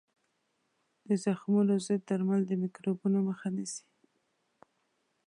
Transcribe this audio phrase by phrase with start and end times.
[1.07, 3.85] د زخمونو ضد درمل د میکروبونو مخه نیسي.